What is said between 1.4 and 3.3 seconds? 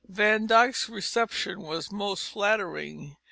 was most flattering.